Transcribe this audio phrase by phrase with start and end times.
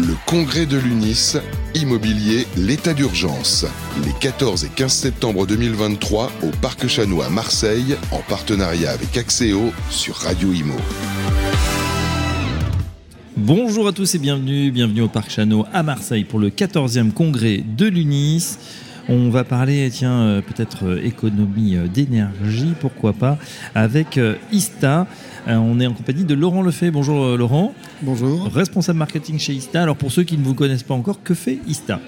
[0.00, 1.36] Le congrès de l'UNIS,
[1.74, 3.66] immobilier, l'état d'urgence.
[4.02, 9.74] Les 14 et 15 septembre 2023 au Parc Chanois à Marseille, en partenariat avec Axéo
[9.90, 10.76] sur Radio Imo.
[13.36, 17.58] Bonjour à tous et bienvenue, bienvenue au Parc Chano à Marseille pour le 14e congrès
[17.58, 18.56] de l'UNIS.
[19.12, 23.38] On va parler, tiens, euh, peut-être euh, économie euh, d'énergie, pourquoi pas,
[23.74, 24.20] avec
[24.52, 25.08] ISTA.
[25.48, 26.92] On est en compagnie de Laurent Lefebvre.
[26.92, 27.74] Bonjour Laurent.
[28.02, 28.44] Bonjour.
[28.52, 29.82] Responsable marketing chez ISTA.
[29.82, 31.98] Alors pour ceux qui ne vous connaissent pas encore, que fait ISTA?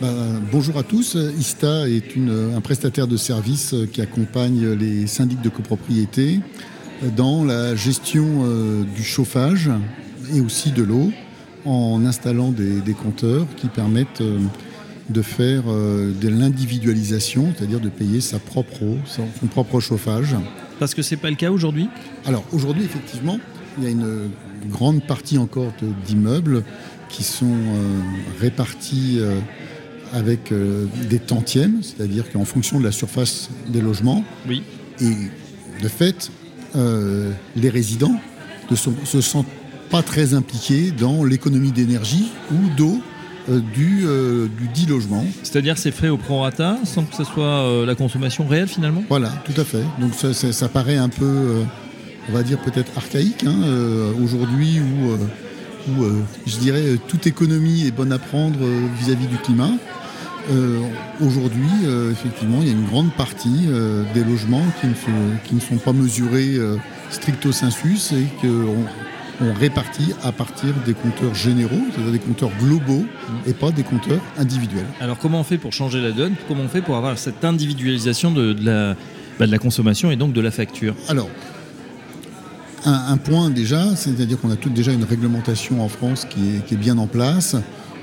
[0.00, 1.16] Ben, bonjour à tous.
[1.38, 6.40] ISTA est un prestataire de services qui accompagne les syndics de copropriété
[7.16, 8.46] dans la gestion
[8.94, 9.68] du chauffage
[10.32, 11.10] et aussi de l'eau
[11.64, 14.38] en installant des, compteurs qui permettent euh,
[15.08, 20.36] de faire euh, de l'individualisation, c'est-à-dire de payer sa propre eau, son, propre chauffage.
[20.78, 21.88] Parce que ce n'est pas le cas aujourd'hui?
[22.26, 23.38] Alors aujourd'hui, effectivement,
[23.78, 24.30] il y a une
[24.68, 25.72] grande partie encore
[26.06, 26.62] d'immeubles
[27.08, 28.00] qui sont euh,
[28.40, 29.20] répartis
[30.12, 30.52] avec
[31.08, 34.24] des tantièmes, c'est-à-dire qu'en fonction de la surface des logements.
[34.48, 34.62] Oui.
[35.00, 35.12] Et
[35.82, 36.30] de fait,
[36.74, 38.18] les résidents
[38.74, 39.46] se sentent
[39.90, 43.07] pas très impliqués dans l'économie d'énergie ou d'eau euh,
[43.48, 45.24] du, euh, du, dit logement.
[45.42, 49.02] C'est-à-dire c'est fait au prorata sans que ce soit euh, la consommation réelle finalement?
[49.08, 49.82] Voilà, tout à fait.
[50.00, 51.62] Donc ça, ça, paraît un peu,
[52.28, 53.56] on va dire peut-être archaïque hein,
[54.22, 56.04] aujourd'hui où, où
[56.46, 58.58] je dirais toute économie est bonne à prendre
[59.00, 59.70] vis-à-vis du climat.
[61.20, 61.70] aujourd'hui,
[62.10, 63.68] effectivement, il y a une grande partie
[64.14, 64.92] des logements qui ne,
[65.44, 66.58] qui ne, sont pas mesurés
[67.10, 68.84] stricto sensus et qu'on
[69.40, 73.04] on répartit à partir des compteurs généraux, c'est-à-dire des compteurs globaux
[73.46, 74.86] et pas des compteurs individuels.
[75.00, 76.34] Alors comment on fait pour changer la donne?
[76.48, 78.96] Comment on fait pour avoir cette individualisation de, la,
[79.38, 80.94] bah, de la consommation et donc de la facture?
[81.08, 81.28] Alors,
[82.84, 86.98] un, point déjà, c'est-à-dire qu'on a tout déjà une réglementation en France qui est, bien
[86.98, 87.56] en place,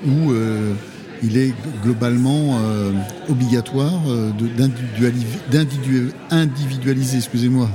[0.06, 0.74] où euh,
[1.24, 2.92] il est globalement euh,
[3.30, 4.32] obligatoire euh,
[6.30, 7.70] d'individualiser excusez-moi,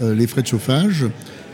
[0.00, 1.06] les frais de chauffage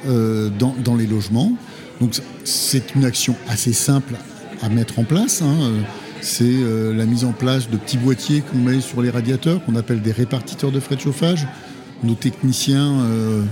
[0.07, 1.53] euh, dans, les logements.
[2.01, 4.15] Donc c'est une action assez simple
[4.61, 5.43] à mettre en place.
[5.43, 5.55] Hein.
[6.21, 9.77] C'est euh, la mise en place de petits boîtiers qu'on met sur les radiateurs, qu'on
[9.77, 11.47] appelle des répartiteurs de frais de chauffage.
[12.03, 13.43] Nos techniciens euh,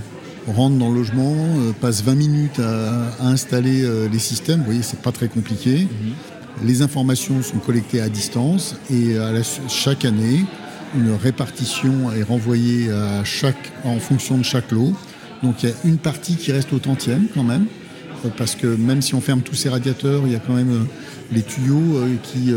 [0.47, 1.35] rentrent dans le logement,
[1.79, 4.59] passent 20 minutes à, installer les systèmes.
[4.59, 5.87] Vous voyez, c'est pas très compliqué.
[5.87, 6.65] Mhm.
[6.65, 9.31] Les informations sont collectées à distance et à
[9.69, 10.43] chaque année,
[10.95, 14.93] une répartition est renvoyée à chaque, en fonction de chaque lot.
[15.43, 17.65] Donc il y a une partie qui reste au tantième quand même,
[18.25, 20.71] euh, parce que même si on ferme tous ces radiateurs, il y a quand même
[20.71, 20.83] euh,
[21.31, 22.51] les tuyaux euh, qui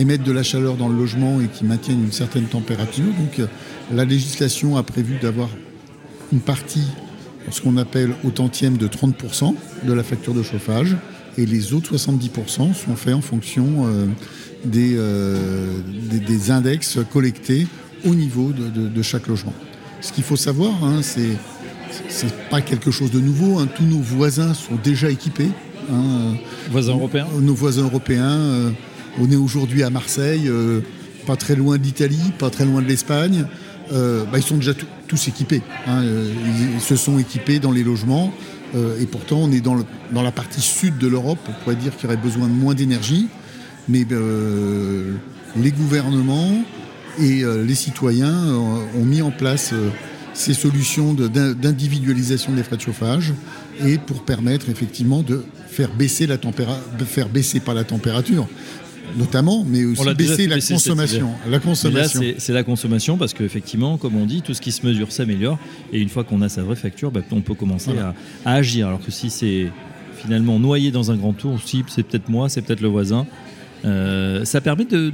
[0.00, 3.04] émettent de la chaleur dans le logement et qui maintiennent une certaine température.
[3.04, 3.48] Donc
[3.92, 5.48] la législation a prévu d'avoir
[6.32, 6.86] une partie,
[7.50, 9.54] ce qu'on appelle au tantième de 30%
[9.84, 10.96] de la facture de chauffage,
[11.36, 13.88] et les autres 70% sont faits en fonction
[14.64, 17.66] des, des, index collectés
[18.04, 19.54] au niveau de, chaque logement.
[20.00, 21.36] Ce qu'il faut savoir, hein, c'est
[22.08, 23.58] c'est pas quelque chose de nouveau.
[23.58, 23.68] Hein.
[23.74, 25.50] Tous nos voisins sont déjà équipés.
[25.90, 26.34] Hein.
[26.70, 27.26] Voisins européens?
[27.40, 28.30] Nos voisins européens.
[28.30, 28.70] Euh,
[29.18, 30.80] on est aujourd'hui à Marseille, euh,
[31.26, 33.46] pas très loin d'Italie, pas très loin de l'Espagne.
[33.92, 34.72] Euh, bah, ils sont déjà
[35.06, 35.62] tous équipés.
[35.86, 36.02] Hein.
[36.74, 38.32] Ils, se sont équipés dans les logements.
[38.74, 39.76] et pourtant, on est dans,
[40.12, 41.38] la partie sud de l'Europe.
[41.48, 43.28] On pourrait dire qu'il y aurait besoin de moins d'énergie.
[43.88, 44.04] Mais
[45.56, 46.52] les gouvernements
[47.18, 48.36] et les citoyens
[48.94, 49.72] ont mis en place
[50.38, 53.34] ces solutions d'individualisation des frais de chauffage
[53.84, 58.46] et pour permettre effectivement de faire baisser la température, faire baisser pas la température,
[59.16, 61.30] notamment, mais aussi baisser la consommation.
[61.50, 62.22] La consommation.
[62.38, 65.58] c'est la consommation parce qu'effectivement, comme on dit, tout ce qui se mesure s'améliore.
[65.92, 68.14] Et une fois qu'on a sa vraie facture, bah, on peut commencer à,
[68.48, 68.86] agir.
[68.86, 69.72] Alors que si c'est
[70.16, 73.26] finalement noyé dans un grand tour, si c'est peut-être moi, c'est peut-être le voisin,
[73.84, 75.12] euh, ça permet de,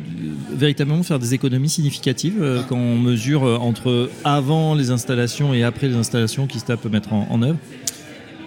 [0.55, 5.63] véritablement faire des économies significatives euh, quand on mesure euh, entre avant les installations et
[5.63, 7.59] après les installations qui peut mettre en, œuvre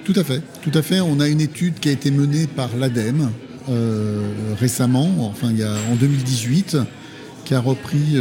[0.05, 1.01] Tout à fait, tout à fait.
[1.01, 3.29] On a une étude qui a été menée par l'ADEME
[4.59, 6.77] récemment, enfin il y a, en 2018,
[7.43, 8.15] qui a repris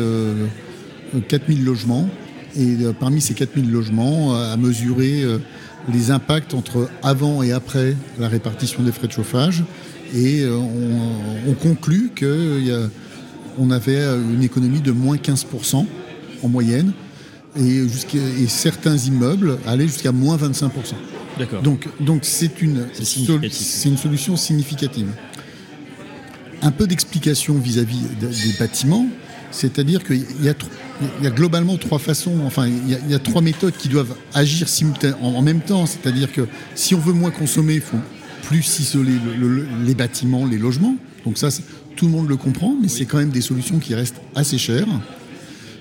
[1.29, 2.09] 4000 logements
[2.59, 5.23] et parmi ces 4000 logements a mesuré
[5.93, 9.63] les impacts entre avant et après la répartition des frais de chauffage
[10.15, 10.57] et euh,
[11.47, 12.11] on, conclut
[13.57, 15.87] qu'on avait une économie de moins 15%
[16.43, 16.93] en moyenne
[17.59, 20.71] et, et, certains immeubles allaient jusqu'à moins 25%.
[21.39, 21.63] D'accord.
[21.63, 22.87] Donc, donc c'est une,
[23.97, 25.09] solution significative.
[26.63, 29.07] Un peu d'explication vis-à-vis des bâtiments,
[29.51, 34.15] c'est-à-dire qu'il y, a, globalement trois façons, enfin il y, a, trois méthodes qui doivent
[34.35, 35.87] agir simultanément en même temps.
[35.87, 37.99] C'est-à-dire que si on veut moins consommer, il faut
[38.43, 39.15] plus isoler
[39.85, 40.97] les bâtiments, les logements.
[41.27, 41.49] Donc ça,
[41.97, 44.87] tout le monde le comprend, mais c'est quand même des solutions qui restent assez chères.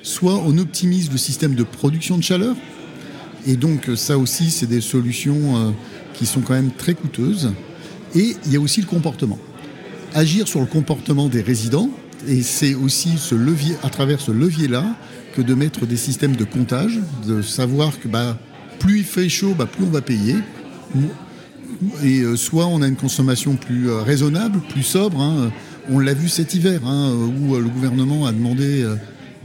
[0.02, 2.56] Soit on optimise le système de production de chaleur,
[3.48, 5.72] et donc ça aussi, c'est des solutions euh,
[6.16, 7.54] qui sont quand même très coûteuses.
[8.16, 9.38] Et il y a aussi le comportement.
[10.16, 11.92] Agir sur le comportement des résidents,
[12.28, 14.96] et c'est aussi ce levier, à travers ce levier-là
[15.36, 18.40] que de mettre des systèmes de comptage, de savoir que bah,
[18.80, 20.38] plus il fait chaud, bah, plus on va payer.
[22.04, 25.22] Et euh, soit on a une consommation plus euh, raisonnable, plus sobre.
[25.22, 25.52] Hein.
[25.90, 28.84] On l'a vu cet hiver, hein, où le gouvernement a demandé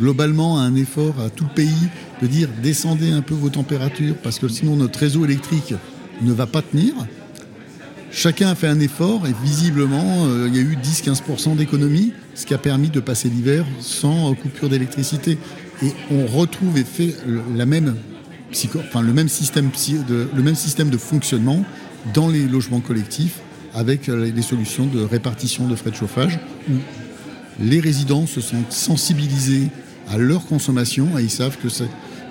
[0.00, 1.88] globalement un effort à tout le pays
[2.22, 5.74] de dire descendez un peu vos températures parce que sinon notre réseau électrique
[6.22, 6.94] ne va pas tenir.
[8.12, 12.44] Chacun a fait un effort et visiblement euh, il y a eu 10-15% d'économie, ce
[12.44, 15.38] qui a permis de passer l'hiver sans coupure d'électricité.
[15.82, 17.94] Et on retrouve et fait le même
[19.28, 19.70] système
[20.90, 21.64] de fonctionnement
[22.14, 23.40] dans les logements collectifs
[23.74, 26.38] avec euh, les solutions de répartition de frais de chauffage
[26.68, 26.74] où
[27.60, 29.68] les résidents se sont sensibilisés
[30.08, 31.88] à leur consommation et ils savent que c'est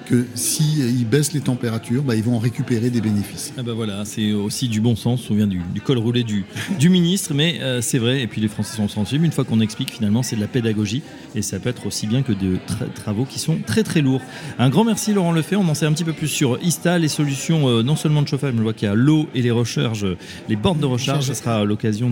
[0.09, 3.53] que s'ils baissent les températures, bah, ils vont en récupérer des bénéfices.
[3.57, 6.45] Ah bah voilà, c'est aussi du bon sens, on vient du, col roulé du,
[6.79, 9.59] du ministre, mais euh, c'est vrai, et puis les Français sont sensibles, une fois qu'on
[9.59, 11.03] explique finalement c'est de la pédagogie,
[11.35, 12.57] et ça peut être aussi bien que de
[12.95, 14.21] travaux qui sont très très lourds.
[14.57, 17.07] Un grand merci Laurent Lefebvre, on en sait un petit peu plus sur ISTA, les
[17.07, 19.51] solutions euh, non seulement de chauffage, mais je vois qu'il y a l'eau et les
[19.51, 20.07] recharges,
[20.47, 22.11] les bornes de recharge, ce sera l'occasion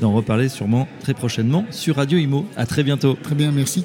[0.00, 2.46] d'en reparler sûrement très prochainement sur Radio Imo.
[2.56, 3.16] À très bientôt.
[3.22, 3.84] Très bien, merci.